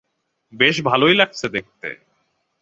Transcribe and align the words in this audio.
বেশ 0.53 0.75
ভালোই 0.81 1.15
লাগছে 1.15 1.47
দেখতে। 1.49 1.89